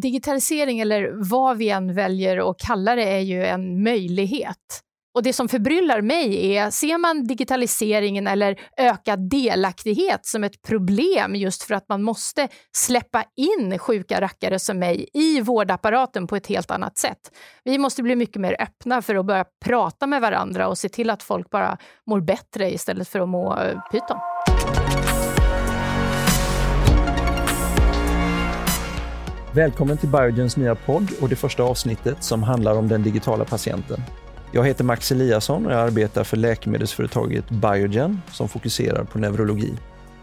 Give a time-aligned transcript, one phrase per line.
[0.00, 4.84] digitalisering, eller vad vi än väljer att kalla det, är ju en möjlighet.
[5.14, 11.34] Och det som förbryllar mig är, ser man digitaliseringen eller ökad delaktighet som ett problem
[11.34, 16.46] just för att man måste släppa in sjuka rackare som mig i vårdapparaten på ett
[16.46, 17.18] helt annat sätt.
[17.64, 21.10] Vi måste bli mycket mer öppna för att börja prata med varandra och se till
[21.10, 23.56] att folk bara mår bättre istället för att må
[23.92, 24.33] pyton.
[29.54, 34.00] Välkommen till Biogens nya podd och det första avsnittet som handlar om den digitala patienten.
[34.52, 39.74] Jag heter Max Eliasson och jag arbetar för läkemedelsföretaget Biogen som fokuserar på neurologi.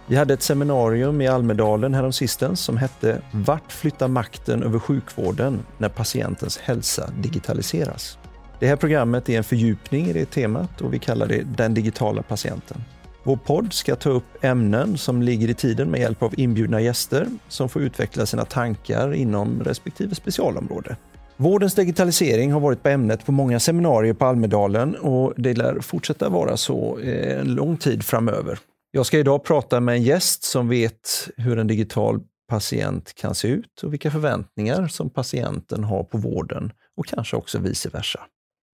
[0.08, 5.90] Vi hade ett seminarium i Almedalen häromsistens som hette Vart flyttar makten över sjukvården när
[5.90, 8.18] patientens hälsa digitaliseras?
[8.60, 12.22] Det här programmet är en fördjupning i det temat och vi kallar det Den digitala
[12.24, 12.84] patienten.
[13.24, 17.28] Vår podd ska ta upp ämnen som ligger i tiden med hjälp av inbjudna gäster
[17.48, 20.96] som får utveckla sina tankar inom respektive specialområde.
[21.38, 26.30] Vårdens digitalisering har varit på ämnet på många seminarier på Almedalen och det lär fortsätta
[26.30, 28.60] vara så eh, en lång tid framöver.
[28.92, 33.48] Jag ska idag prata med en gäst som vet hur en digital patient kan se
[33.48, 38.20] ut och vilka förväntningar som patienten har på vården och kanske också vice versa.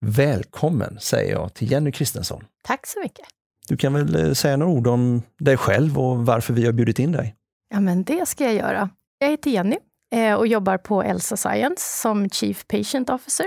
[0.06, 2.44] Välkommen säger jag till Jenny Kristensson.
[2.64, 3.26] Tack så mycket.
[3.68, 7.00] Du kan väl eh, säga några ord om dig själv och varför vi har bjudit
[7.00, 7.36] in dig?
[7.70, 8.90] Ja, men det ska jag göra.
[9.20, 9.78] Jag heter Jenny
[10.16, 13.46] eh, och jobbar på Elsa Science som Chief Patient Officer.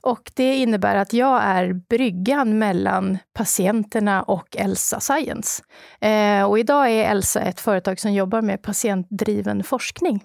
[0.00, 5.62] Och det innebär att jag är bryggan mellan patienterna och Elsa Science.
[6.00, 10.24] Eh, och idag är Elsa ett företag som jobbar med patientdriven forskning.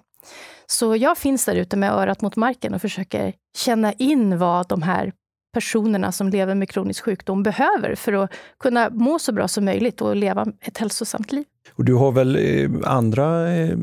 [0.66, 4.82] Så jag finns där ute med örat mot marken och försöker känna in vad de
[4.82, 5.12] här
[5.52, 10.00] personerna som lever med kronisk sjukdom behöver för att kunna må så bra som möjligt
[10.00, 11.44] och leva ett hälsosamt liv.
[11.70, 13.76] Och du har väl eh, andra eh,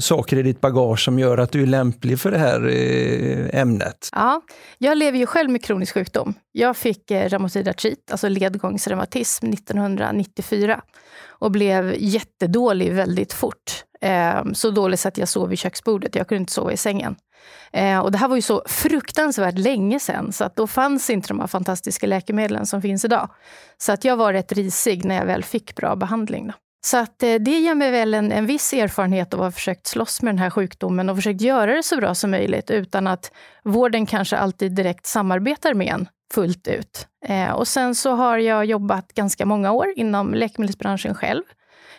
[0.00, 4.08] saker i ditt bagage som gör att du är lämplig för det här eh, ämnet?
[4.12, 4.40] Ja,
[4.78, 6.34] jag lever ju själv med kronisk sjukdom.
[6.52, 10.80] Jag fick eh, reumatoid artrit, alltså ledgångsreumatism, 1994
[11.28, 13.84] och blev jättedålig väldigt fort.
[14.00, 16.14] Ehm, så dålig så att jag sov vid köksbordet.
[16.14, 17.16] Jag kunde inte sova i sängen.
[17.72, 21.28] Ehm, och det här var ju så fruktansvärt länge sedan, så att då fanns inte
[21.28, 23.30] de här fantastiska läkemedlen som finns idag.
[23.78, 26.46] Så att jag var rätt risig när jag väl fick bra behandling.
[26.46, 26.52] Då.
[26.84, 29.86] Så att eh, det ger mig väl en, en viss erfarenhet av att ha försökt
[29.86, 33.32] slåss med den här sjukdomen och försökt göra det så bra som möjligt utan att
[33.62, 37.06] vården kanske alltid direkt samarbetar med en fullt ut.
[37.26, 41.42] Eh, och sen så har jag jobbat ganska många år inom läkemedelsbranschen själv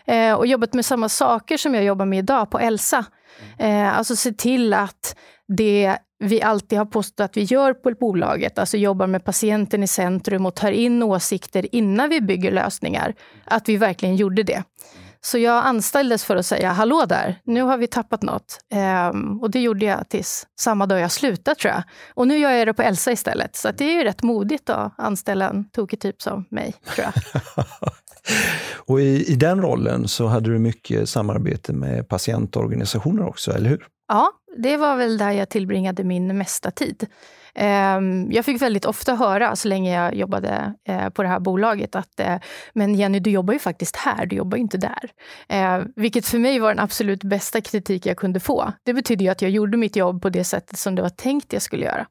[0.05, 3.05] eh, och jobbat med samma saker som jag jobbar med idag på Elsa.
[3.59, 5.15] Eh, alltså se till att
[5.47, 9.87] det vi alltid har påstått att vi gör på bolaget, alltså jobbar med patienten i
[9.87, 14.63] centrum och tar in åsikter innan vi bygger lösningar, att vi verkligen gjorde det.
[15.21, 18.59] Så jag anställdes för att säga, hallå där, nu har vi tappat något.
[18.71, 21.83] Ehm, och det gjorde jag tills samma dag jag slutade tror jag.
[22.13, 23.55] Och nu gör jag det på Elsa istället.
[23.55, 27.13] Så det är ju rätt modigt att anställa en tokig typ som mig, tror jag.
[28.85, 33.87] och i, i den rollen så hade du mycket samarbete med patientorganisationer också, eller hur?
[34.07, 37.07] Ja, det var väl där jag tillbringade min mesta tid.
[37.55, 41.95] Ehm, jag fick väldigt ofta höra, så länge jag jobbade eh, på det här bolaget,
[41.95, 42.35] att eh,
[42.73, 45.11] men Jenny, du jobbar ju faktiskt här, du jobbar ju inte där.
[45.47, 48.73] Ehm, vilket för mig var den absolut bästa kritik jag kunde få.
[48.83, 51.53] Det betydde ju att jag gjorde mitt jobb på det sättet som det var tänkt
[51.53, 52.05] jag skulle göra.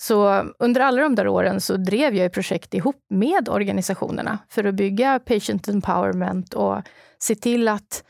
[0.00, 4.74] Så under alla de där åren så drev jag projekt ihop med organisationerna för att
[4.74, 6.82] bygga patient empowerment och
[7.18, 8.04] se till att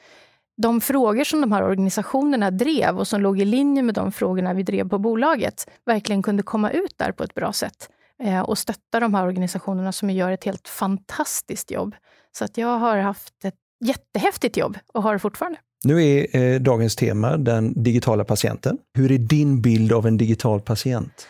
[0.63, 4.55] de frågor som de här organisationerna drev och som låg i linje med de frågorna
[4.55, 7.89] vi drev på bolaget verkligen kunde komma ut där på ett bra sätt
[8.23, 11.95] eh, och stötta de här organisationerna som gör ett helt fantastiskt jobb.
[12.33, 13.55] Så att jag har haft ett
[13.85, 15.59] jättehäftigt jobb och har det fortfarande.
[15.85, 18.79] Nu är eh, dagens tema den digitala patienten.
[18.95, 21.27] Hur är din bild av en digital patient?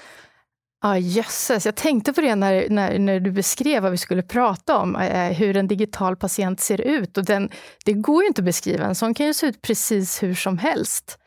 [0.80, 1.66] Ja, ah, jösses.
[1.66, 5.28] Jag tänkte på det när, när, när du beskrev vad vi skulle prata om, eh,
[5.28, 7.18] eh, hur en digital patient ser ut.
[7.18, 7.50] Och den,
[7.84, 10.58] det går ju inte att beskriva, en sån kan ju se ut precis hur som
[10.58, 11.18] helst.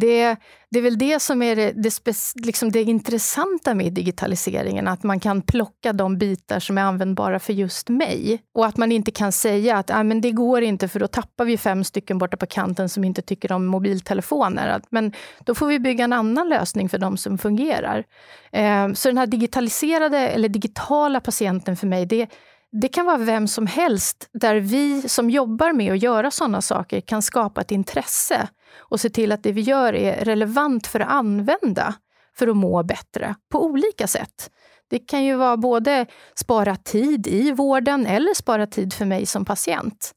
[0.00, 0.36] Det,
[0.70, 2.16] det är väl det som är det, det,
[2.46, 7.52] liksom det intressanta med digitaliseringen, att man kan plocka de bitar som är användbara för
[7.52, 8.42] just mig.
[8.54, 11.44] Och att man inte kan säga att ah, men det går inte för då tappar
[11.44, 14.80] vi fem stycken borta på kanten som inte tycker om mobiltelefoner.
[14.90, 15.12] Men
[15.44, 18.04] då får vi bygga en annan lösning för de som fungerar.
[18.52, 22.28] Eh, så den här digitaliserade, eller digitala patienten för mig, det,
[22.72, 27.00] det kan vara vem som helst där vi som jobbar med att göra sådana saker
[27.00, 31.08] kan skapa ett intresse och se till att det vi gör är relevant för att
[31.08, 31.94] använda
[32.36, 34.50] för att må bättre på olika sätt.
[34.90, 39.44] Det kan ju vara både spara tid i vården eller spara tid för mig som
[39.44, 40.12] patient.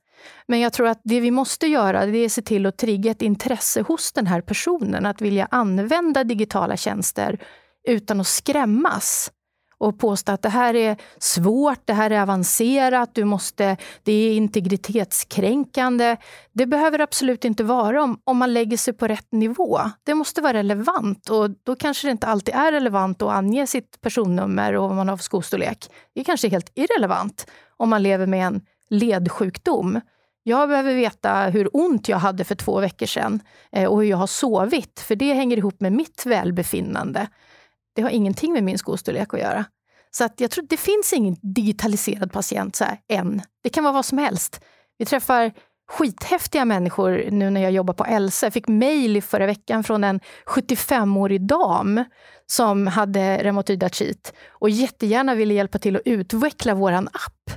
[0.47, 3.11] Men jag tror att det vi måste göra det är att se till att trigga
[3.11, 7.39] ett intresse hos den här personen att vilja använda digitala tjänster
[7.87, 9.31] utan att skrämmas
[9.79, 14.33] och påstå att det här är svårt, det här är avancerat, du måste, det är
[14.33, 16.17] integritetskränkande.
[16.51, 19.79] Det behöver absolut inte vara om, om man lägger sig på rätt nivå.
[20.03, 24.01] Det måste vara relevant och då kanske det inte alltid är relevant att ange sitt
[24.01, 25.89] personnummer och vad man har för skostorlek.
[26.13, 27.47] Det är kanske helt irrelevant
[27.77, 30.01] om man lever med en ledsjukdom.
[30.43, 33.39] Jag behöver veta hur ont jag hade för två veckor sedan
[33.71, 37.27] eh, och hur jag har sovit, för det hänger ihop med mitt välbefinnande.
[37.99, 39.65] Det har ingenting med min skostorlek att göra.
[40.11, 43.41] Så att jag tror det finns ingen digitaliserad patient så här, än.
[43.63, 44.61] Det kan vara vad som helst.
[44.97, 45.51] Vi träffar
[45.91, 48.45] skithäftiga människor nu när jag jobbar på Else.
[48.45, 52.03] Jag fick mejl i förra veckan från en 75-årig dam
[52.45, 57.51] som hade reumatoid artrit och jättegärna ville hjälpa till att utveckla vår app.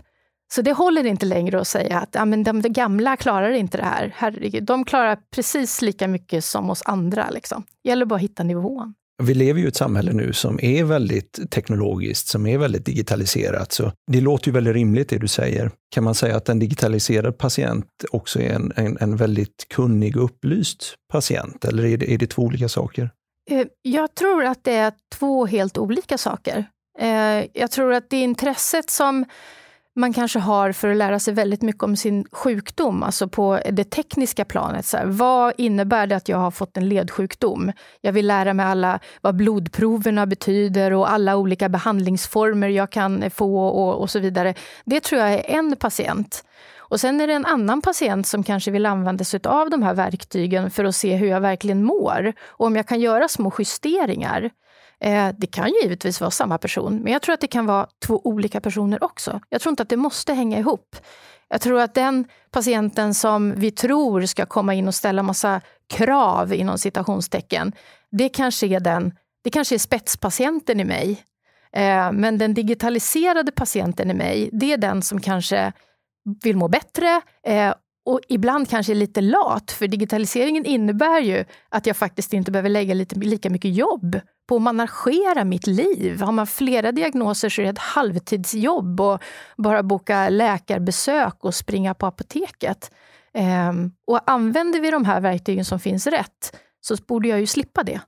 [0.55, 3.79] Så det håller inte längre att säga att ja, men de, de gamla klarar inte
[3.79, 4.15] det här.
[4.17, 7.31] Herregud, de klarar precis lika mycket som oss andra.
[7.31, 7.65] Liksom.
[7.83, 8.95] Det gäller bara att hitta nivån.
[9.23, 13.73] Vi lever ju i ett samhälle nu som är väldigt teknologiskt, som är väldigt digitaliserat.
[13.73, 15.71] Så det låter ju väldigt rimligt det du säger.
[15.95, 20.25] Kan man säga att en digitaliserad patient också är en, en, en väldigt kunnig och
[20.25, 21.65] upplyst patient?
[21.65, 23.11] Eller är det, är det två olika saker?
[23.51, 26.67] Eh, jag tror att det är två helt olika saker.
[26.99, 29.25] Eh, jag tror att det intresset som
[29.97, 33.85] man kanske har för att lära sig väldigt mycket om sin sjukdom, alltså på det
[33.85, 34.87] tekniska planet.
[34.87, 37.73] Så här, vad innebär det att jag har fått en ledsjukdom?
[38.01, 43.67] Jag vill lära mig alla vad blodproverna betyder och alla olika behandlingsformer jag kan få
[43.67, 44.55] och, och så vidare.
[44.85, 46.45] Det tror jag är en patient.
[46.93, 49.95] Och sen är det en annan patient som kanske vill använda sig av de här
[49.95, 54.51] verktygen för att se hur jag verkligen mår och om jag kan göra små justeringar.
[55.03, 57.87] Eh, det kan ju givetvis vara samma person, men jag tror att det kan vara
[58.07, 59.41] två olika personer också.
[59.49, 60.97] Jag tror inte att det måste hänga ihop.
[61.49, 66.55] Jag tror att den patienten som vi tror ska komma in och ställa massa krav
[66.55, 67.73] inom citationstecken,
[68.11, 69.13] det kanske är, den,
[69.45, 71.25] det kanske är spetspatienten i mig.
[71.73, 75.73] Eh, men den digitaliserade patienten i mig, det är den som kanske
[76.43, 81.97] vill må bättre eh, och ibland kanske lite lat, för digitaliseringen innebär ju att jag
[81.97, 84.21] faktiskt inte behöver lägga lite, lika mycket jobb
[84.53, 86.21] på att managera mitt liv.
[86.21, 89.23] Har man flera diagnoser så är det ett halvtidsjobb och
[89.57, 92.91] bara boka läkarbesök och springa på apoteket.
[93.35, 97.83] Ehm, och använder vi de här verktygen som finns rätt så borde jag ju slippa
[97.83, 98.01] det.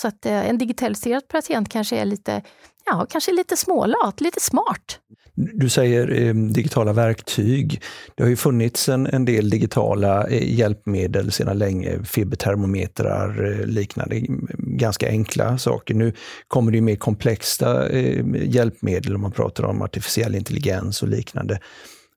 [0.00, 2.42] Så att eh, en digitaliserad patient kanske är lite,
[2.84, 4.98] ja, kanske lite smålat, lite smart.
[5.34, 7.82] Du säger eh, digitala verktyg.
[8.14, 14.16] Det har ju funnits en, en del digitala eh, hjälpmedel sedan länge, fibertermometrar eh, liknande,
[14.16, 15.94] mm, ganska enkla saker.
[15.94, 16.12] Nu
[16.48, 21.58] kommer det mer komplexa eh, hjälpmedel om man pratar om artificiell intelligens och liknande.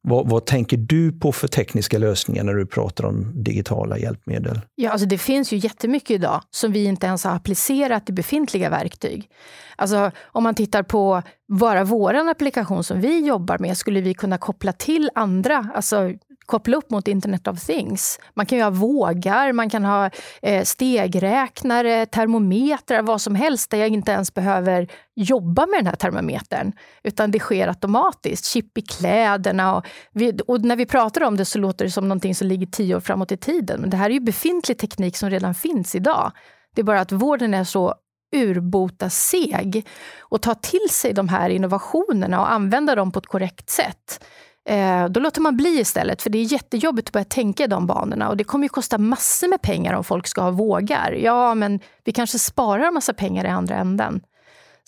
[0.08, 4.62] Vad, vad, tänker du på för tekniska lösningar när du pratar om digitala hjälpmedel?
[4.76, 8.70] Ja, alltså det finns ju jättemycket idag som vi inte ens har applicerat i befintliga
[8.70, 9.30] verktyg.
[9.76, 14.38] Alltså, om man tittar på bara vår applikation som vi jobbar med skulle vi kunna
[14.38, 16.12] koppla till andra, alltså
[16.46, 18.20] koppla upp mot Internet of Things.
[18.34, 20.10] Man kan ju ha vågar, man kan ha
[20.42, 25.96] eh, stegräknare, termometrar, vad som helst där jag inte ens behöver jobba med den här
[25.96, 26.72] termometern.
[27.04, 28.46] Utan det sker automatiskt.
[28.46, 29.76] Chip i kläderna.
[29.76, 32.68] Och, vi, och, när vi pratar om det så låter det som någonting som ligger
[32.68, 33.82] tio år framåt i tiden.
[33.82, 36.32] Men det här är ju befintlig teknik som redan finns idag.
[36.76, 37.96] Det är bara att vården är så
[38.36, 39.88] urbota seg
[40.20, 44.26] och ta till sig de här innovationerna och använda dem på ett korrekt sätt.
[44.70, 47.88] Eh, då låter man bli istället, för det är jättejobbigt att börja tänka i de
[47.88, 48.30] banorna.
[48.30, 51.12] Och det kommer ju kosta massor med pengar om folk ska ha vågar.
[51.12, 54.22] Ja, men vi kanske sparar massa pengar i andra änden.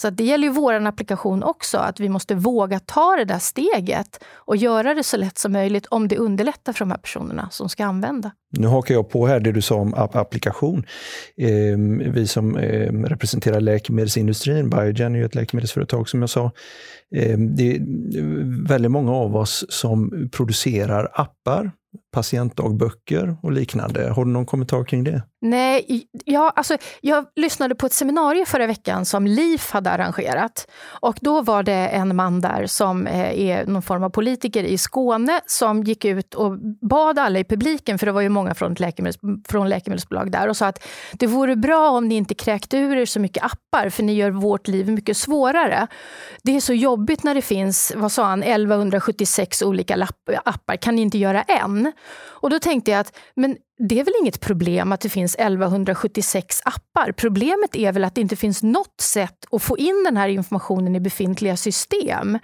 [0.01, 4.23] Så det gäller ju vår applikation också, att vi måste våga ta det där steget
[4.35, 7.69] och göra det så lätt som möjligt om det underlättar för de här personerna som
[7.69, 8.31] ska använda.
[8.57, 10.85] Nu hakar jag på här det du sa om applikation.
[11.37, 11.77] Eh,
[12.11, 16.51] vi som eh, representerar läkemedelsindustrin, Biogen är ju ett läkemedelsföretag som jag sa.
[17.15, 21.71] Eh, det är väldigt många av oss som producerar appar
[22.17, 24.09] patientdagböcker och liknande.
[24.09, 25.21] Har du någon kommentar kring det?
[25.41, 30.67] Nej, ja, alltså, jag lyssnade på ett seminarium förra veckan som LIF hade arrangerat.
[31.01, 34.77] Och då var det en man där som eh, är någon form av politiker i
[34.77, 38.73] Skåne som gick ut och bad alla i publiken, för det var ju många från,
[38.73, 40.83] läkemedels, från läkemedelsbolag där, och sa att
[41.13, 44.31] det vore bra om ni inte kräkte ur er så mycket appar, för ni gör
[44.31, 45.87] vårt liv mycket svårare.
[46.43, 50.07] Det är så jobbigt när det finns, vad sa han, 1176 olika
[50.45, 50.75] appar.
[50.75, 51.91] Kan ni inte göra en?
[52.15, 53.57] Och då tänkte jag att men
[53.89, 57.11] det är väl inget problem att det finns 1176 appar.
[57.11, 60.95] Problemet är väl att det inte finns något sätt att få in den här informationen
[60.95, 62.39] i befintliga system.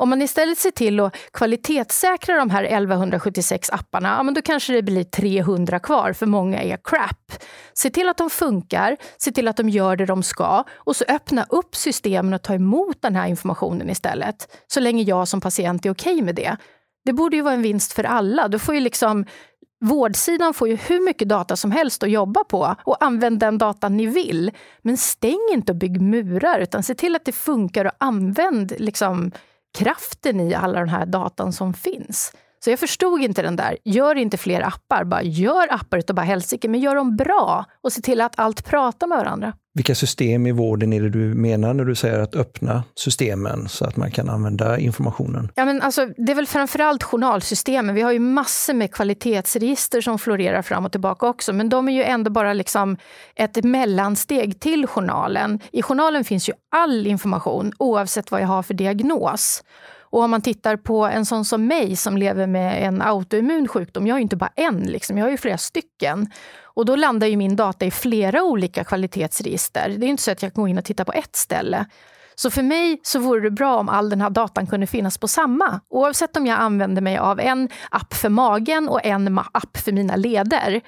[0.00, 4.72] Om man istället ser till att kvalitetssäkra de här 1176 apparna, ja, men då kanske
[4.72, 7.32] det blir 300 kvar, för många är crap.
[7.74, 11.04] Se till att de funkar, se till att de gör det de ska och så
[11.08, 14.56] öppna upp systemen och ta emot den här informationen istället.
[14.66, 16.56] Så länge jag som patient är okej okay med det.
[17.04, 18.48] Det borde ju vara en vinst för alla.
[18.48, 19.24] Du får ju liksom
[19.84, 23.96] Vårdsidan får ju hur mycket data som helst att jobba på och använd den datan
[23.96, 24.50] ni vill.
[24.82, 29.32] Men stäng inte och bygg murar, utan se till att det funkar och använd liksom,
[29.78, 32.32] kraften i alla den här datan som finns.
[32.64, 36.22] Så jag förstod inte den där, gör inte fler appar, bara gör appar utav bara
[36.22, 39.52] helsike, men gör dem bra och se till att allt pratar med varandra.
[39.74, 43.84] Vilka system i vården är det du menar när du säger att öppna systemen så
[43.84, 45.52] att man kan använda informationen?
[45.54, 47.94] Ja, men alltså, det är väl framförallt journalsystemen.
[47.94, 51.92] Vi har ju massor med kvalitetsregister som florerar fram och tillbaka också, men de är
[51.92, 52.96] ju ändå bara liksom
[53.34, 55.60] ett mellansteg till journalen.
[55.72, 59.62] I journalen finns ju all information oavsett vad jag har för diagnos.
[60.12, 64.06] Och om man tittar på en sån som mig som lever med en autoimmun sjukdom,
[64.06, 66.30] jag har ju inte bara en, liksom, jag har ju flera stycken.
[66.62, 69.94] Och då landar ju min data i flera olika kvalitetsregister.
[69.98, 71.86] Det är inte så att jag kan gå in och titta på ett ställe.
[72.34, 75.28] Så för mig så vore det bra om all den här datan kunde finnas på
[75.28, 75.80] samma.
[75.88, 80.16] Oavsett om jag använder mig av en app för magen och en app för mina
[80.16, 80.80] leder.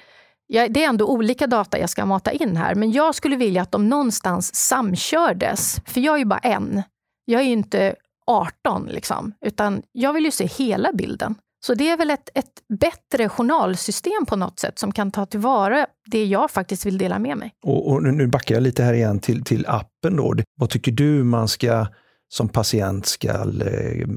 [0.47, 3.71] det är ändå olika data jag ska mata in här, men jag skulle vilja att
[3.71, 5.81] de någonstans samkördes.
[5.85, 6.83] För jag är ju bara en.
[7.25, 7.95] Jag är inte
[8.27, 11.35] 18, liksom, utan jag vill ju se hela bilden.
[11.65, 15.87] Så det är väl ett, ett bättre journalsystem på något sätt som kan ta tillvara
[16.05, 17.53] det jag faktiskt vill dela med mig.
[17.63, 20.15] Och, och nu backar jag lite här igen till, till appen.
[20.15, 20.35] Då.
[20.55, 21.87] Vad tycker du man ska
[22.33, 24.07] som patient ska eh,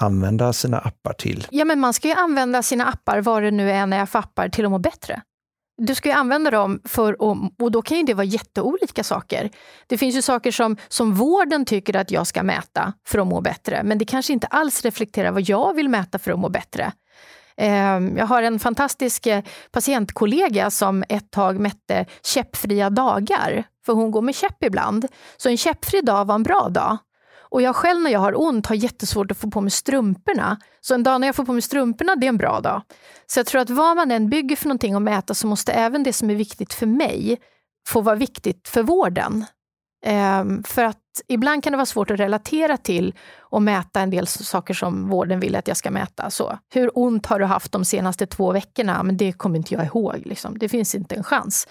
[0.00, 1.46] använda sina appar till?
[1.50, 4.48] Ja, men man ska ju använda sina appar, vad det nu än är för appar,
[4.48, 5.22] till att må bättre.
[5.76, 9.50] Du ska ju använda dem för att, och då kan ju det vara jätteolika saker.
[9.86, 13.40] Det finns ju saker som, som vården tycker att jag ska mäta för att må
[13.40, 16.92] bättre, men det kanske inte alls reflekterar vad jag vill mäta för att må bättre.
[17.56, 24.10] Ehm, jag har en fantastisk eh, patientkollega som ett tag mätte käppfria dagar, för hon
[24.10, 25.06] går med käpp ibland.
[25.36, 26.98] Så en käppfri dag var en bra dag.
[27.54, 30.58] Och jag själv när jag har ont har jättesvårt att få på mig strumporna.
[30.80, 32.82] Så en dag när jag får på mig strumporna, det är en bra dag.
[33.26, 36.02] Så jag tror att vad man än bygger för någonting att mäta så måste även
[36.02, 37.40] det som är viktigt för mig
[37.88, 39.44] få vara viktigt för vården.
[40.06, 44.26] Ehm, för att ibland kan det vara svårt att relatera till och mäta en del
[44.26, 46.30] saker som vården vill att jag ska mäta.
[46.30, 49.02] Så, hur ont har du haft de senaste två veckorna?
[49.02, 50.22] Men det kommer inte jag ihåg.
[50.24, 50.58] Liksom.
[50.58, 51.68] Det finns inte en chans.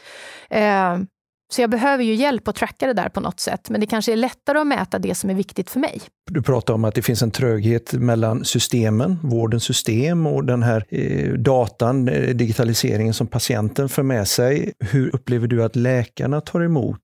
[0.50, 1.08] Ehm,
[1.52, 3.70] så jag behöver ju hjälp att tracka det där på något sätt.
[3.70, 6.02] Men det kanske är lättare att mäta det som är viktigt för mig.
[6.32, 10.86] Du pratar om att det finns en tröghet mellan systemen, vårdens system och den här
[10.90, 14.74] eh, datan, eh, digitaliseringen som patienten för med sig.
[14.80, 17.00] Hur upplever du att läkarna tar emot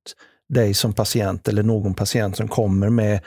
[0.54, 3.20] dig som patient eller någon patient som kommer med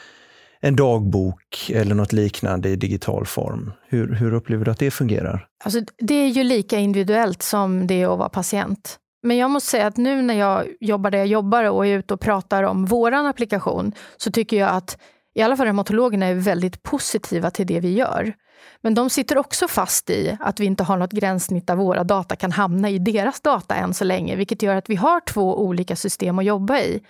[0.61, 3.73] en dagbok eller något liknande i digital form.
[3.89, 5.47] Hur, hur upplever du att det fungerar?
[5.65, 8.99] Alltså, det är ju lika individuellt som det är att vara patient.
[9.23, 12.15] Men jag måste säga att nu när jag jobbar där jag jobbar och är ute
[12.15, 14.99] och pratar om vår applikation så tycker jag att
[15.35, 18.35] i alla fall reumatologerna är väldigt positiva till det vi gör.
[18.81, 22.37] Men de sitter också fast i att vi inte har något gränssnitt där våra data
[22.37, 25.97] kan hamna i deras data än så länge, vilket gör att vi har två olika
[25.97, 27.03] system att jobba i.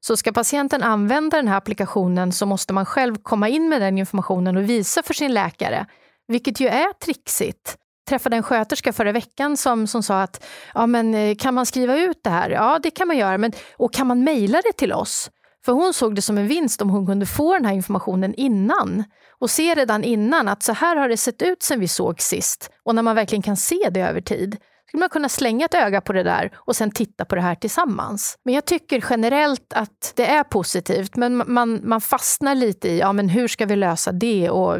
[0.00, 3.98] Så ska patienten använda den här applikationen så måste man själv komma in med den
[3.98, 5.86] informationen och visa för sin läkare,
[6.28, 7.76] vilket ju är trixigt
[8.08, 10.44] träffade en sköterska förra veckan som, som sa att
[10.74, 12.50] ja, men, eh, kan man skriva ut det här?
[12.50, 13.38] Ja, det kan man göra.
[13.38, 15.30] Men, och kan man mejla det till oss?
[15.64, 19.04] För hon såg det som en vinst om hon kunde få den här informationen innan
[19.40, 22.70] och se redan innan att så här har det sett ut sen vi såg sist.
[22.84, 24.56] Och när man verkligen kan se det över tid
[24.88, 27.54] skulle man kunna slänga ett öga på det där och sen titta på det här
[27.54, 28.38] tillsammans.
[28.44, 33.12] Men jag tycker generellt att det är positivt, men man, man fastnar lite i ja,
[33.12, 34.78] men hur ska vi lösa det och,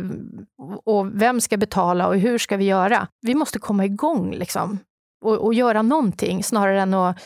[0.85, 3.09] och vem ska betala och hur ska vi göra?
[3.21, 4.79] Vi måste komma igång liksom
[5.25, 7.19] och, och göra någonting snarare än att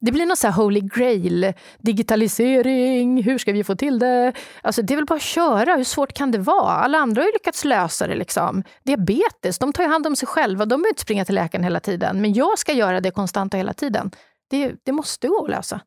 [0.00, 4.32] det blir någon så holy grail, digitalisering, hur ska vi få till det?
[4.62, 6.72] Alltså det är väl bara att köra, hur svårt kan det vara?
[6.72, 8.14] Alla andra har ju lyckats lösa det.
[8.14, 8.62] Liksom.
[8.84, 11.80] Diabetes, de tar ju hand om sig själva, de behöver inte springa till läkaren hela
[11.80, 12.20] tiden.
[12.20, 14.10] Men jag ska göra det konstant och hela tiden.
[14.50, 15.80] Det, det måste gå att lösa.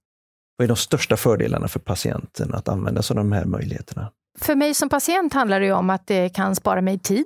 [0.57, 4.11] Vad är de största fördelarna för patienten att använda sig av de här möjligheterna?
[4.39, 7.25] För mig som patient handlar det om att det kan spara mig tid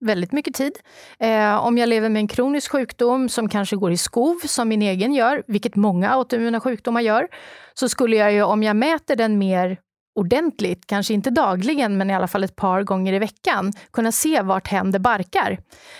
[0.00, 0.78] väldigt mycket tid.
[1.18, 4.82] Eh, om jag lever med en kronisk sjukdom som kanske går i skov, som min
[4.82, 7.28] egen gör, vilket många autoimmuna sjukdomar gör,
[7.74, 9.78] så skulle jag ju, om jag mäter den mer
[10.18, 14.42] ordentligt, kanske inte dagligen men i alla fall ett par gånger i veckan, kunna se
[14.42, 15.58] vart händer barkar.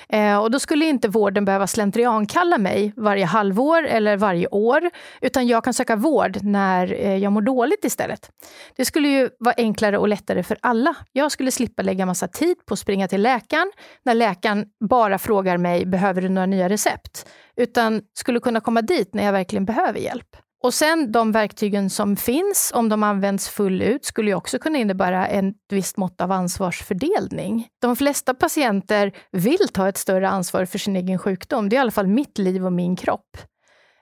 [0.08, 5.46] Eh, och då skulle inte vården behöva slentriankalla mig varje halvår eller varje år, utan
[5.46, 8.30] jag kan söka vård när eh, jag mår dåligt istället.
[8.76, 10.94] Det skulle ju vara enklare och lättare för alla.
[11.12, 13.72] Jag skulle slippa lägga massa tid på att springa till läkaren
[14.04, 17.28] när läkaren bara frågar mig, behöver du några nya recept?
[17.56, 20.36] Utan skulle kunna komma dit när jag verkligen behöver hjälp.
[20.62, 24.78] Och sen de verktygen som finns, om de används full ut, skulle ju också kunna
[24.78, 27.68] innebära ett visst mått av ansvarsfördelning.
[27.82, 31.68] De flesta patienter vill ta ett större ansvar för sin egen sjukdom.
[31.68, 33.36] Det är i alla fall mitt liv och min kropp.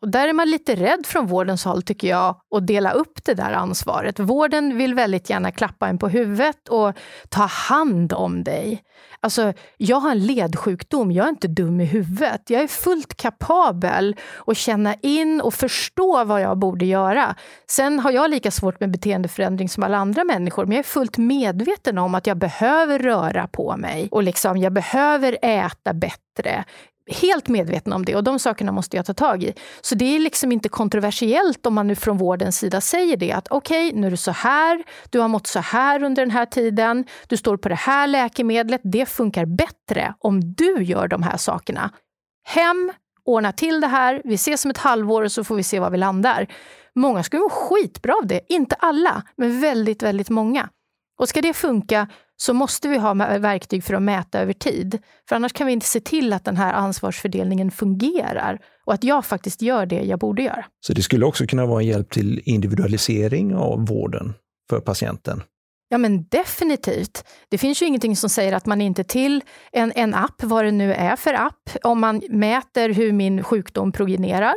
[0.00, 3.34] Och där är man lite rädd från vårdens håll, tycker jag, att dela upp det
[3.34, 4.20] där ansvaret.
[4.20, 6.92] Vården vill väldigt gärna klappa en på huvudet och
[7.28, 8.82] ta hand om dig.
[9.20, 12.50] Alltså, jag har en ledsjukdom, jag är inte dum i huvudet.
[12.50, 17.34] Jag är fullt kapabel att känna in och förstå vad jag borde göra.
[17.70, 21.18] Sen har jag lika svårt med beteendeförändring som alla andra människor, men jag är fullt
[21.18, 26.64] medveten om att jag behöver röra på mig och liksom, jag behöver äta bättre
[27.10, 29.54] helt medvetna om det och de sakerna måste jag ta tag i.
[29.80, 33.48] Så det är liksom inte kontroversiellt om man nu från vårdens sida säger det att
[33.50, 36.46] okej, okay, nu är det så här, du har mått så här under den här
[36.46, 41.36] tiden, du står på det här läkemedlet, det funkar bättre om du gör de här
[41.36, 41.90] sakerna.
[42.44, 42.92] Hem,
[43.24, 45.90] ordna till det här, vi ses om ett halvår och så får vi se var
[45.90, 46.46] vi landar.
[46.94, 50.68] Många skulle må skitbra av det, inte alla, men väldigt, väldigt många.
[51.18, 54.98] Och ska det funka så måste vi ha verktyg för att mäta över tid.
[55.28, 59.24] För annars kan vi inte se till att den här ansvarsfördelningen fungerar och att jag
[59.24, 60.64] faktiskt gör det jag borde göra.
[60.86, 64.34] Så det skulle också kunna vara en hjälp till individualisering av vården
[64.70, 65.42] för patienten?
[65.88, 67.24] Ja, men definitivt.
[67.48, 70.70] Det finns ju ingenting som säger att man inte till en, en app, vad det
[70.70, 74.54] nu är för app, om man mäter hur min sjukdom prognerar,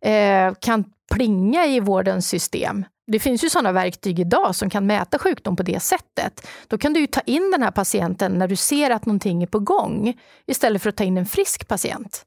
[0.00, 5.18] eh, kan plinga i vårdens system det finns ju sådana verktyg idag som kan mäta
[5.18, 6.46] sjukdom på det sättet.
[6.68, 9.46] Då kan du ju ta in den här patienten när du ser att någonting är
[9.46, 12.22] på gång istället för att ta in en frisk patient.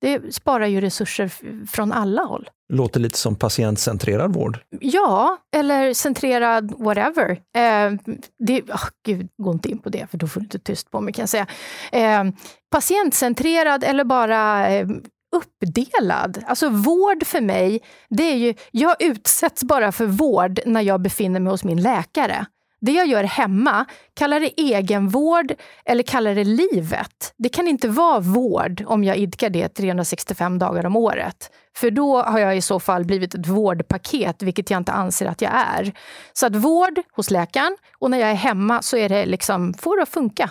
[0.00, 1.30] Det sparar ju resurser
[1.66, 2.50] från alla håll.
[2.72, 4.58] Låter lite som patientcentrerad vård.
[4.80, 7.30] Ja, eller centrerad whatever.
[7.30, 8.14] Eh,
[8.46, 11.00] det, oh, gud, gå inte in på det, för då får du inte tyst på
[11.00, 11.46] mig kan jag säga.
[11.92, 12.24] Eh,
[12.70, 14.86] patientcentrerad eller bara eh,
[15.34, 16.44] uppdelad.
[16.46, 21.40] Alltså vård för mig, det är ju, jag utsätts bara för vård när jag befinner
[21.40, 22.46] mig hos min läkare.
[22.80, 25.54] Det jag gör hemma, kalla det egenvård
[25.84, 27.34] eller kalla det livet.
[27.36, 31.50] Det kan inte vara vård om jag idkar det 365 dagar om året.
[31.76, 35.42] För då har jag i så fall blivit ett vårdpaket, vilket jag inte anser att
[35.42, 35.92] jag är.
[36.32, 39.96] Så att vård hos läkaren och när jag är hemma så är det liksom, får
[39.96, 40.50] det att funka.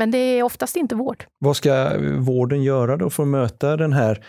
[0.00, 1.24] Men det är oftast inte vård.
[1.38, 4.24] Vad ska vården göra då för att möta den här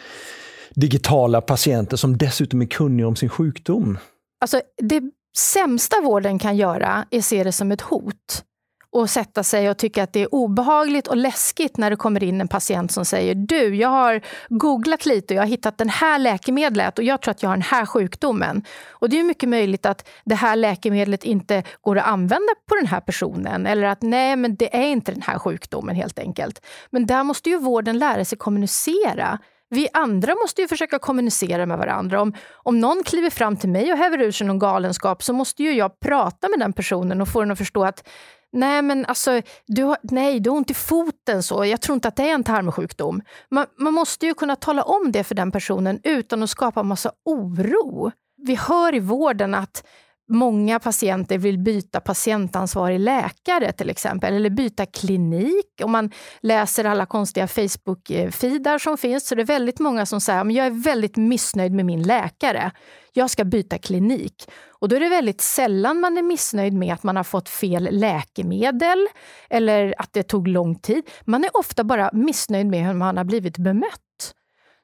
[0.69, 3.97] digitala patienten som dessutom är kunnig om sin sjukdom?
[4.41, 5.01] Alltså, det
[5.37, 8.43] sämsta vården kan göra är att se det som ett hot
[8.91, 12.41] och sätta sig och tycka att det är obehagligt och läskigt när det kommer in
[12.41, 16.19] en patient som säger du, jag har googlat lite och jag har hittat den här
[16.19, 18.63] läkemedlet och jag tror att jag har den här sjukdomen.
[18.89, 22.87] Och det är mycket möjligt att det här läkemedlet inte går att använda på den
[22.87, 26.65] här personen eller att nej, men det är inte den här sjukdomen helt enkelt.
[26.89, 29.39] Men där måste ju vården lära sig kommunicera.
[29.73, 32.21] Vi andra måste ju försöka kommunicera med varandra.
[32.21, 35.63] Om, om någon kliver fram till mig och häver ur sig någon galenskap så måste
[35.63, 38.07] ju jag prata med den personen och få den att förstå att
[38.53, 41.43] Nej, men alltså, du har, nej, du har ont i foten.
[41.43, 41.65] så.
[41.65, 43.21] Jag tror inte att det är en tarmsjukdom.
[43.51, 47.11] Man, man måste ju kunna tala om det för den personen utan att skapa massa
[47.25, 48.11] oro.
[48.37, 49.87] Vi hör i vården att
[50.31, 55.65] många patienter vill byta patientansvarig läkare till exempel, eller byta klinik.
[55.83, 60.41] Om man läser alla konstiga Facebook-feedar som finns så är det väldigt många som säger
[60.41, 62.71] att jag är väldigt missnöjd med min läkare.
[63.13, 64.49] Jag ska byta klinik.
[64.79, 67.87] Och då är det väldigt sällan man är missnöjd med att man har fått fel
[67.91, 69.07] läkemedel
[69.49, 71.09] eller att det tog lång tid.
[71.25, 74.33] Man är ofta bara missnöjd med hur man har blivit bemött.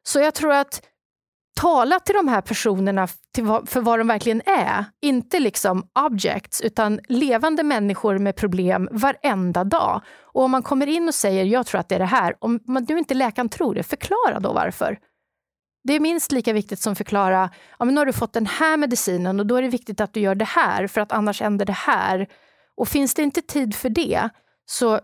[0.04, 0.82] Så jag tror att
[1.58, 3.08] tala till de här personerna
[3.66, 4.86] för vad de verkligen är.
[5.02, 10.02] Inte liksom objects, utan levande människor med problem varenda dag.
[10.22, 12.60] Och om man kommer in och säger jag tror att det är det här, om
[12.68, 15.00] man nu inte läkaren tror det, förklara då varför.
[15.84, 18.46] Det är minst lika viktigt som att förklara, ja, men nu har du fått den
[18.46, 21.42] här medicinen och då är det viktigt att du gör det här för att annars
[21.42, 22.28] händer det här.
[22.78, 24.30] Och finns det inte tid för det
[24.66, 25.00] så,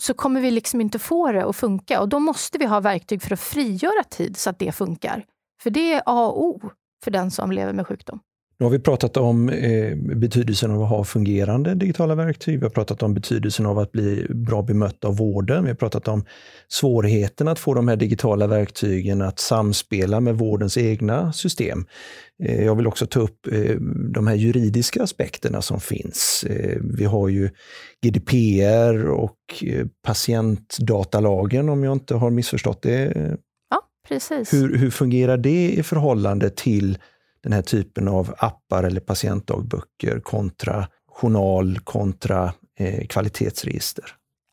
[0.00, 3.22] så kommer vi liksom inte få det att funka och då måste vi ha verktyg
[3.22, 5.24] för att frigöra tid så att det funkar.
[5.62, 6.70] För det är A och O
[7.04, 8.20] för den som lever med sjukdom.
[8.58, 12.58] Nu har vi pratat om eh, betydelsen av att ha fungerande digitala verktyg.
[12.58, 15.64] Vi har pratat om betydelsen av att bli bra bemött av vården.
[15.64, 16.24] Vi har pratat om
[16.68, 21.86] svårigheten att få de här digitala verktygen att samspela med vårdens egna system.
[22.44, 23.76] Eh, jag vill också ta upp eh,
[24.14, 26.44] de här juridiska aspekterna som finns.
[26.48, 27.50] Eh, vi har ju
[28.04, 33.04] GDPR och eh, patientdatalagen om jag inte har missförstått det.
[33.04, 33.34] Eh,
[34.08, 34.52] Precis.
[34.52, 36.98] Hur, hur fungerar det i förhållande till
[37.42, 44.04] den här typen av appar eller patientdagböcker kontra journal kontra eh, kvalitetsregister?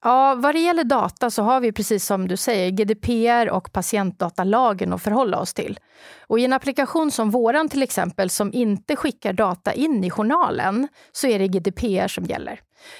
[0.03, 4.93] Ja, vad det gäller data så har vi precis som du säger GDPR och patientdatalagen
[4.93, 5.79] att förhålla oss till.
[6.27, 10.87] Och I en applikation som våran till exempel som inte skickar data in i journalen
[11.11, 12.59] så är det GDPR som gäller.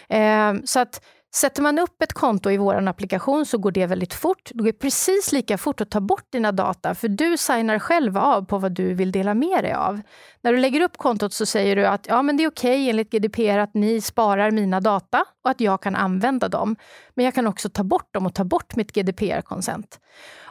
[0.10, 1.02] Eh, så att
[1.34, 4.52] Sätter man upp ett konto i vår applikation så går det väldigt fort.
[4.54, 8.46] Det går precis lika fort att ta bort dina data för du signar själv av
[8.46, 10.02] på vad du vill dela med dig av.
[10.42, 12.90] När du lägger upp kontot så säger du att ja, men det är okej okay,
[12.90, 16.76] enligt GDPR att ni sparar mina data och att jag kan använda dem.
[17.14, 20.00] Men jag kan också ta bort dem och ta bort mitt GDPR-konsent.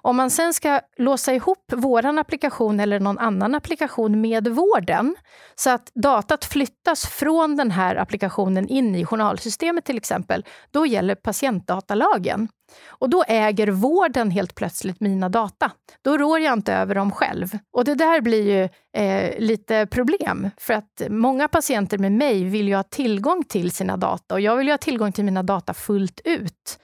[0.02, 5.16] Om man sen ska låsa ihop vår applikation eller någon annan applikation med vården
[5.54, 11.14] så att datat flyttas från den här applikationen in i journalsystemet till exempel, då gäller
[11.14, 12.48] patientdatalagen.
[12.86, 15.70] Och då äger vården helt plötsligt mina data.
[16.02, 17.48] Då rår jag inte över dem själv.
[17.72, 18.68] Och det där blir ju
[19.02, 20.50] eh, lite problem.
[20.58, 24.56] För att många patienter med mig vill ju ha tillgång till sina data och jag
[24.56, 26.78] vill ju ha tillgång till mina data fullt ut.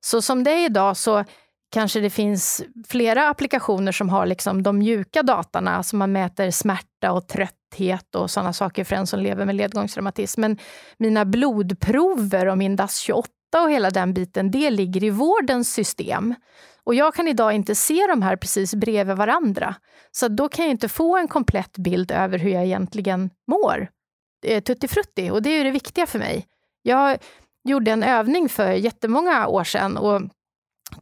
[0.00, 1.24] Så som det är idag så
[1.70, 7.12] kanske det finns flera applikationer som har liksom de mjuka datorna, alltså man mäter smärta
[7.12, 10.40] och trötthet och sådana saker för en som lever med ledgångsreumatism.
[10.40, 10.58] Men
[10.98, 16.34] mina blodprover och min DAS-28 och hela den biten, det ligger i vårdens system.
[16.84, 19.74] Och jag kan idag inte se de här precis bredvid varandra.
[20.10, 23.88] Så då kan jag inte få en komplett bild över hur jag egentligen mår.
[24.46, 26.46] Eh, Tuttifrutti, och det är det viktiga för mig.
[26.82, 27.18] Jag
[27.68, 30.22] gjorde en övning för jättemånga år sedan och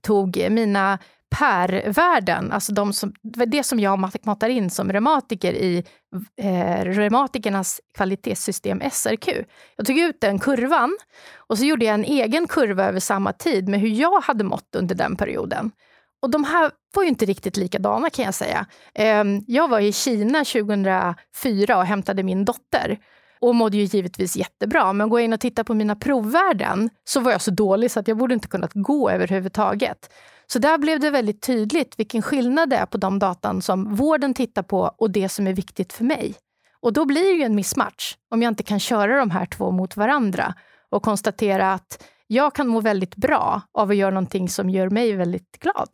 [0.00, 0.98] tog mina
[1.34, 3.12] PER-värden, alltså de som,
[3.46, 5.84] det som jag matar in som reumatiker i
[6.42, 9.28] eh, reumatikernas kvalitetssystem SRQ.
[9.76, 10.96] Jag tog ut den kurvan
[11.36, 14.74] och så gjorde jag en egen kurva över samma tid med hur jag hade mått
[14.76, 15.70] under den perioden.
[16.22, 18.66] Och de här var ju inte riktigt likadana kan jag säga.
[18.94, 22.98] Eh, jag var i Kina 2004 och hämtade min dotter
[23.40, 24.92] och mådde ju givetvis jättebra.
[24.92, 28.00] Men går jag in och tittar på mina provvärden så var jag så dålig så
[28.00, 30.10] att jag borde inte kunnat gå överhuvudtaget.
[30.52, 34.34] Så där blev det väldigt tydligt vilken skillnad det är på de datan som vården
[34.34, 36.34] tittar på och det som är viktigt för mig.
[36.80, 39.70] Och då blir det ju en missmatch om jag inte kan köra de här två
[39.70, 40.54] mot varandra
[40.90, 45.12] och konstatera att jag kan må väldigt bra av att göra någonting som gör mig
[45.12, 45.88] väldigt glad.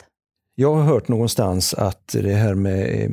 [0.55, 3.11] Jag har hört någonstans att det här med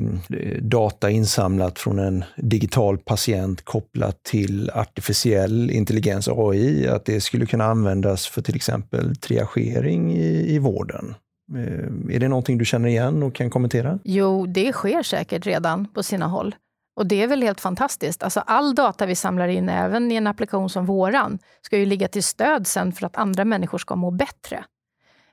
[0.61, 7.65] data insamlat från en digital patient kopplat till artificiell intelligens, AI, att det skulle kunna
[7.65, 11.15] användas för till exempel triagering i, i vården.
[11.57, 13.99] Eh, är det någonting du känner igen och kan kommentera?
[14.05, 16.55] Jo, det sker säkert redan på sina håll.
[16.97, 18.23] Och det är väl helt fantastiskt.
[18.23, 22.09] Alltså all data vi samlar in, även i en applikation som våran, ska ju ligga
[22.09, 24.65] till stöd sen för att andra människor ska må bättre.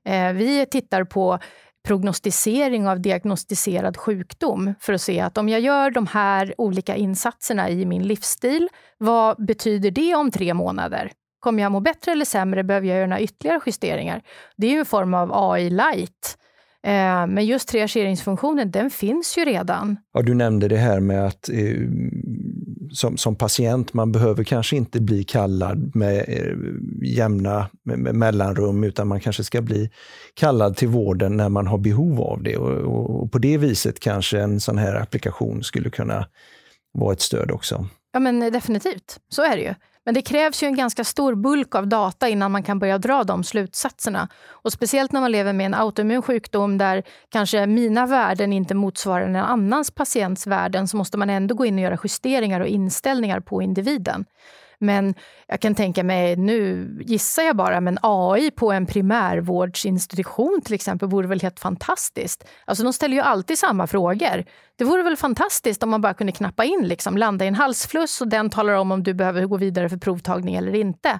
[0.05, 1.39] Eh, vi tittar på
[1.87, 7.69] prognostisering av diagnostiserad sjukdom för att se att om jag gör de här olika insatserna
[7.69, 11.11] i min livsstil, vad betyder det om tre månader?
[11.39, 12.63] Kommer jag må bättre eller sämre?
[12.63, 14.21] Behöver jag göra några ytterligare justeringar?
[14.57, 16.37] Det är en form av AI light.
[16.83, 19.97] Eh, men just triageringsfunktionen, den finns ju redan.
[20.13, 21.87] Ja, du nämnde det här med att eh,
[22.91, 26.55] som, som patient, man behöver kanske inte bli kallad med eh,
[27.03, 29.89] jämna med, med mellanrum, utan man kanske ska bli
[30.33, 32.57] kallad till vården när man har behov av det.
[32.57, 36.25] Och, och, och på det viset kanske en sån här applikation skulle kunna
[36.93, 37.87] vara ett stöd också.
[38.13, 39.19] Ja, men definitivt.
[39.29, 39.73] Så är det ju.
[40.07, 43.23] Men det krävs ju en ganska stor bulk av data innan man kan börja dra
[43.23, 44.29] de slutsatserna.
[44.49, 49.25] Och Speciellt när man lever med en autoimmun sjukdom där kanske mina värden inte motsvarar
[49.25, 53.39] en annans patients värden så måste man ändå gå in och göra justeringar och inställningar
[53.39, 54.25] på individen.
[54.79, 55.15] Men
[55.47, 61.09] jag kan tänka mig, nu gissar jag bara, men AI på en primärvårdsinstitution till exempel
[61.09, 62.47] vore väl helt fantastiskt.
[62.65, 64.45] Alltså de ställer ju alltid samma frågor.
[64.77, 68.21] Det vore väl fantastiskt om man bara kunde knappa in, liksom, landa i en halsfluss
[68.21, 71.19] och den talar om om du behöver gå vidare för provtagning eller inte.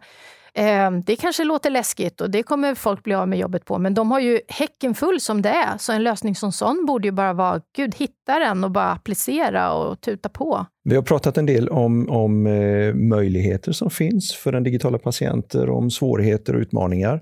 [0.59, 3.93] Ehm, det kanske låter läskigt och det kommer folk bli av med jobbet på, men
[3.93, 5.77] de har ju häcken full som det är.
[5.77, 9.73] Så en lösning som sån borde ju bara vara, gud, hitta den och bara applicera
[9.73, 10.65] och tuta på.
[10.83, 15.69] Vi har pratat en del om, om eh, möjligheter som finns för den digitala patienter,
[15.69, 17.21] om svårigheter och utmaningar.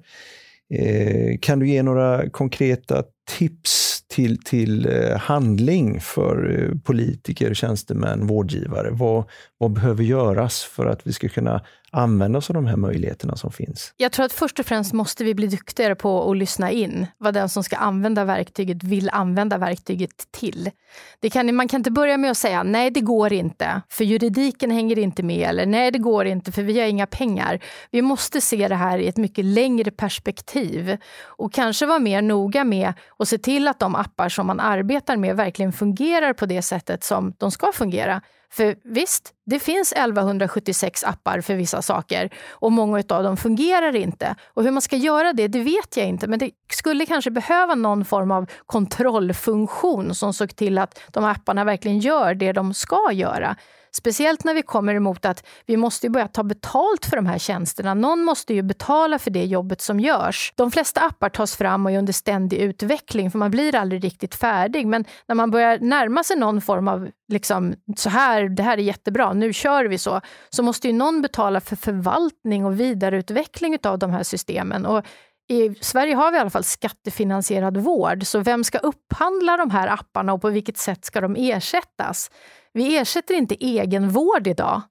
[0.74, 3.04] Eh, kan du ge några konkreta
[3.38, 8.90] tips till, till eh, handling för politiker, tjänstemän, vårdgivare?
[8.92, 9.24] Vad,
[9.58, 11.62] vad behöver göras för att vi ska kunna
[11.96, 13.94] använda oss av de här möjligheterna som finns?
[13.98, 17.34] Jag tror att först och främst måste vi bli duktigare på att lyssna in vad
[17.34, 20.72] den som ska använda verktyget vill använda verktyget till.
[21.20, 24.72] Det kan, man kan inte börja med att säga nej, det går inte, för juridiken
[24.72, 27.60] hänger inte med, eller nej, det går inte, för vi har inga pengar.
[27.92, 32.64] Vi måste se det här i ett mycket längre perspektiv och kanske vara mer noga
[32.64, 36.62] med att se till att de appar som man arbetar med verkligen fungerar på det
[36.62, 38.22] sättet som de ska fungera.
[38.56, 44.36] För visst, det finns 1176 appar för vissa saker och många av dem fungerar inte.
[44.54, 46.28] Och hur man ska göra det, det vet jag inte.
[46.28, 51.64] Men det skulle kanske behöva någon form av kontrollfunktion som såg till att de apparna
[51.64, 53.56] verkligen gör det de ska göra.
[53.98, 57.94] Speciellt när vi kommer emot att vi måste börja ta betalt för de här tjänsterna.
[57.94, 60.54] Någon måste ju betala för det jobbet som görs.
[60.56, 64.36] De flesta appar tas fram och är under ständig utveckling för man blir aldrig riktigt
[64.36, 64.88] färdig.
[64.88, 68.82] Men när man börjar närma sig någon form av liksom, så här, det här är
[68.82, 74.00] jättebra, nu kör vi så, så måste ju någon betala för förvaltning och vidareutveckling av
[74.00, 74.86] de här systemen.
[74.86, 75.06] Och
[75.48, 79.88] i Sverige har vi i alla fall skattefinansierad vård, så vem ska upphandla de här
[79.88, 82.30] apparna och på vilket sätt ska de ersättas?
[82.76, 84.82] Vi ersätter inte egenvård idag.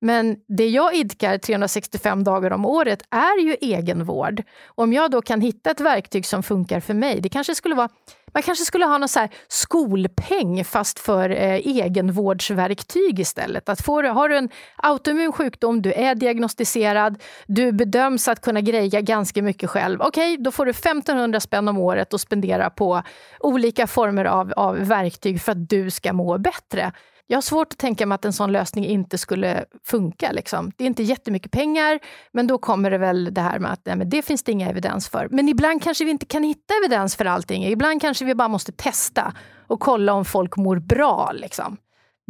[0.00, 4.42] Men det jag idkar 365 dagar om året är ju egenvård.
[4.66, 7.88] Om jag då kan hitta ett verktyg som funkar för mig, det kanske skulle vara
[8.34, 13.68] man kanske skulle ha någon så skolpeng fast för eh, egenvårdsverktyg istället.
[13.68, 19.00] Att får, har du en autoimmun sjukdom, du är diagnostiserad, du bedöms att kunna greja
[19.00, 20.00] ganska mycket själv.
[20.00, 23.02] Okej, okay, då får du 1500 spänn om året att spendera på
[23.40, 26.92] olika former av, av verktyg för att du ska må bättre.
[27.26, 30.32] Jag har svårt att tänka mig att en sån lösning inte skulle funka.
[30.32, 30.72] Liksom.
[30.76, 31.98] Det är inte jättemycket pengar,
[32.32, 34.70] men då kommer det väl det här med att nej, men det finns det inga
[34.70, 35.28] evidens för.
[35.30, 37.64] Men ibland kanske vi inte kan hitta evidens för allting.
[37.64, 39.34] Ibland kanske vi bara måste testa
[39.66, 41.32] och kolla om folk mår bra.
[41.34, 41.76] Liksom.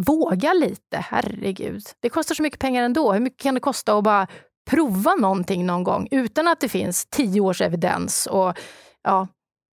[0.07, 1.83] Våga lite, herregud.
[2.01, 3.13] Det kostar så mycket pengar ändå.
[3.13, 4.27] Hur mycket kan det kosta att bara
[4.71, 8.27] prova någonting någon gång utan att det finns tio års evidens?
[8.27, 8.59] Och,
[9.03, 9.29] ja,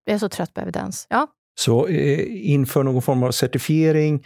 [0.05, 1.07] jag är så trött på evidens.
[1.11, 1.27] Ja.
[1.59, 4.25] Så eh, inför någon form av certifiering,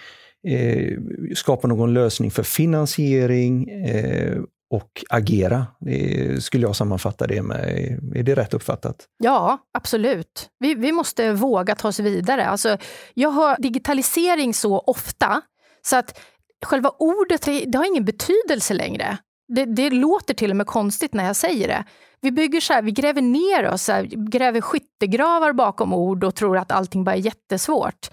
[0.49, 0.99] eh,
[1.35, 4.39] skapa någon lösning för finansiering eh,
[4.71, 5.67] och agera.
[5.81, 7.59] Det skulle jag sammanfatta det med.
[8.15, 9.07] Är det rätt uppfattat?
[9.19, 10.49] Ja, absolut.
[10.59, 12.47] Vi, vi måste våga ta oss vidare.
[12.47, 12.79] Alltså,
[13.15, 15.43] jag hör digitalisering så ofta
[15.83, 16.21] så att
[16.65, 19.19] själva ordet det har ingen betydelse längre.
[19.49, 21.85] Det, det, låter till och med konstigt när jag säger det.
[22.21, 26.59] Vi bygger så här, vi gräver ner oss, här, gräver skyttegravar bakom ord och tror
[26.59, 28.11] att allting bara är jättesvårt.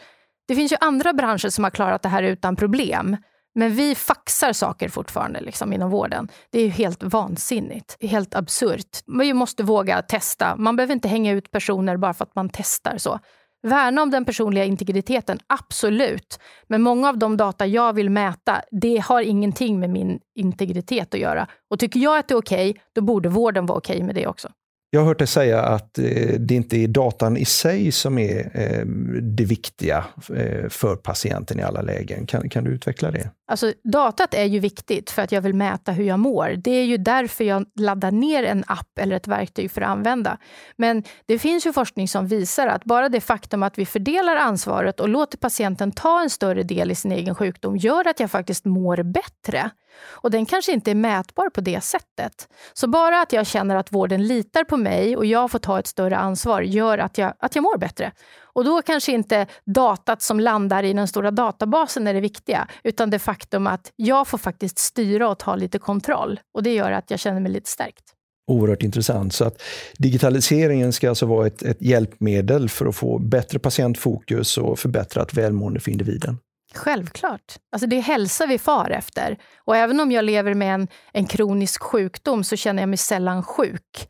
[0.48, 3.18] Det finns ju andra branscher som har klarat det här utan problem.
[3.56, 6.28] Men vi faxar saker fortfarande liksom, inom vården.
[6.52, 7.98] Det är ju helt vansinnigt.
[8.00, 8.98] Det är helt absurt.
[9.20, 10.56] Vi måste våga testa.
[10.56, 12.98] Man behöver inte hänga ut personer bara för att man testar.
[12.98, 13.20] så.
[13.68, 16.40] Värna om den personliga integriteten, absolut.
[16.68, 21.20] Men många av de data jag vill mäta, det har ingenting med min integritet att
[21.20, 21.48] göra.
[21.70, 24.16] Och tycker jag att det är okej, okay, då borde vården vara okej okay med
[24.16, 24.50] det också.
[24.98, 26.06] Jag har hört dig säga att eh,
[26.40, 28.86] det inte är datan i sig som är eh,
[29.22, 30.06] det viktiga
[30.36, 32.26] eh, för patienten i alla lägen.
[32.26, 33.30] Kan, kan du utveckla det?
[33.48, 36.56] Alltså, datat är ju viktigt för att jag vill mäta hur jag mår.
[36.58, 40.38] Det är ju därför jag laddar ner en app eller ett verktyg för att använda.
[40.76, 45.00] Men det finns ju forskning som visar att bara det faktum att vi fördelar ansvaret
[45.00, 48.66] och låter patienten ta en större del i sin egen sjukdom gör att jag faktiskt
[48.66, 49.72] mår bättre.
[50.06, 52.48] Och den kanske inte är mätbar på det sättet.
[52.74, 54.87] Så bara att jag känner att vården litar på mig
[55.18, 58.12] och jag får ta ett större ansvar gör att jag, att jag mår bättre.
[58.40, 63.10] Och då kanske inte datat som landar i den stora databasen är det viktiga, utan
[63.10, 66.40] det faktum att jag får faktiskt styra och ta lite kontroll.
[66.54, 68.04] Och det gör att jag känner mig lite stärkt.
[68.52, 69.34] Oerhört intressant.
[69.34, 69.62] Så att
[69.98, 75.80] digitaliseringen ska alltså vara ett, ett hjälpmedel för att få bättre patientfokus och förbättrat välmående
[75.80, 76.38] för individen.
[76.76, 77.56] Självklart.
[77.72, 79.38] Alltså det är hälsa vi far efter.
[79.66, 83.44] Och även om jag lever med en, en kronisk sjukdom så känner jag mig sällan
[83.44, 84.08] sjuk.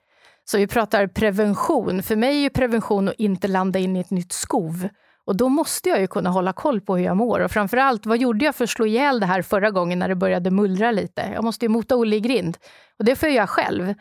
[0.51, 2.03] Så vi pratar prevention.
[2.03, 4.87] För mig är prevention att inte landa in i ett nytt skov.
[5.25, 7.39] Och då måste jag ju kunna hålla koll på hur jag mår.
[7.39, 10.15] Och framförallt, vad gjorde jag för att slå ihjäl det här förra gången när det
[10.15, 11.31] började mullra lite?
[11.33, 12.57] Jag måste ju mota Olle i grind.
[12.99, 13.93] Och det får jag göra själv.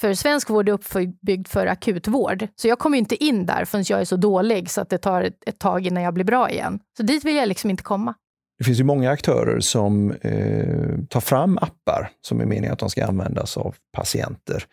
[0.00, 2.48] För svensk vård är uppbyggd för akutvård.
[2.56, 5.22] Så jag kommer inte in där förrän jag är så dålig så att det tar
[5.22, 6.78] ett tag innan jag blir bra igen.
[6.96, 8.14] Så dit vill jag liksom inte komma.
[8.58, 12.90] Det finns ju många aktörer som eh, tar fram appar som är meningen att de
[12.90, 14.64] ska användas av patienter.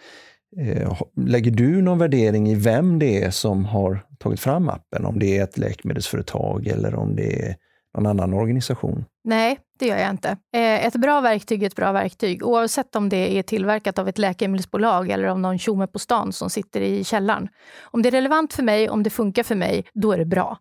[0.57, 5.05] Eh, lägger du någon värdering i vem det är som har tagit fram appen?
[5.05, 7.55] Om det är ett läkemedelsföretag eller om det är
[7.97, 9.05] någon annan organisation?
[9.23, 10.29] Nej, det gör jag inte.
[10.29, 14.17] Eh, ett bra verktyg är ett bra verktyg, oavsett om det är tillverkat av ett
[14.17, 17.47] läkemedelsbolag eller av någon tjomme på stan som sitter i källaren.
[17.81, 20.57] Om det är relevant för mig, om det funkar för mig, då är det bra.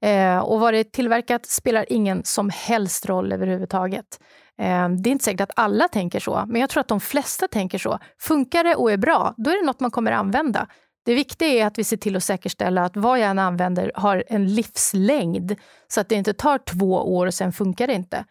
[0.00, 4.20] Eh, och vad det är tillverkat spelar ingen som helst roll överhuvudtaget.
[4.58, 7.48] Ehm, det är inte säkert att alla tänker så, men jag tror att de flesta
[7.48, 7.98] tänker så.
[8.20, 10.66] Funkar det och är bra, då är det något man kommer använda.
[11.04, 14.24] Det viktiga är att vi ser till att säkerställa att vad jag än använder har
[14.28, 15.54] en livslängd
[15.88, 18.24] så att det inte tar två år och sen funkar det inte.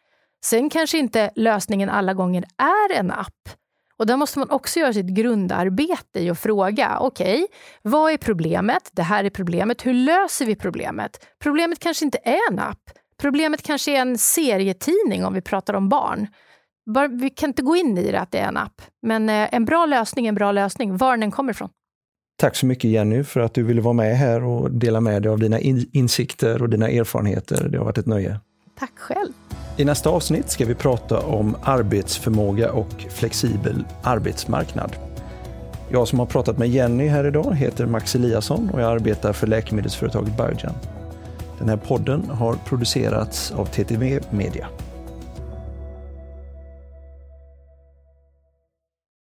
[0.45, 3.49] Sen kanske inte lösningen alla gånger är en app.
[3.97, 7.47] Och där måste man också göra sitt grundarbete i att fråga, okej, okay,
[7.81, 8.89] vad är problemet?
[8.91, 9.85] Det här är problemet.
[9.85, 11.25] Hur löser vi problemet?
[11.39, 12.81] Problemet kanske inte är en app.
[13.17, 16.27] Problemet kanske är en serietidning om vi pratar om barn.
[17.19, 19.65] Vi kan inte gå in i det att det är en app, men eh, en
[19.65, 21.69] bra lösning är en bra lösning, var den kommer ifrån.
[22.37, 25.31] Tack så mycket Jenny för att du ville vara med här och dela med dig
[25.31, 27.69] av dina insikter och dina erfarenheter.
[27.69, 28.39] Det har varit ett nöje.
[28.79, 29.31] Tack själv.
[29.77, 34.95] I nästa avsnitt ska vi prata om arbetsförmåga och flexibel arbetsmarknad.
[35.89, 39.47] Jag som har pratat med Jenny här idag heter Max Eliasson och jag arbetar för
[39.47, 40.73] läkemedelsföretaget Biogen.
[41.63, 44.67] Den här podden har producerats av TTV Media.